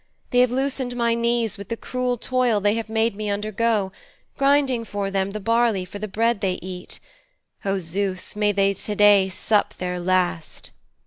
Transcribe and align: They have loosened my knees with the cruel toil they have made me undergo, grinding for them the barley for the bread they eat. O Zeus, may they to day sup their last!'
They 0.31 0.39
have 0.39 0.49
loosened 0.49 0.95
my 0.95 1.13
knees 1.13 1.59
with 1.59 1.69
the 1.69 1.77
cruel 1.77 2.17
toil 2.17 2.59
they 2.59 2.73
have 2.73 2.89
made 2.89 3.15
me 3.15 3.29
undergo, 3.29 3.91
grinding 4.35 4.83
for 4.83 5.11
them 5.11 5.29
the 5.29 5.39
barley 5.39 5.85
for 5.85 5.99
the 5.99 6.07
bread 6.07 6.41
they 6.41 6.53
eat. 6.59 6.99
O 7.63 7.77
Zeus, 7.77 8.35
may 8.35 8.51
they 8.51 8.73
to 8.73 8.95
day 8.95 9.29
sup 9.29 9.75
their 9.75 9.99
last!' 9.99 10.71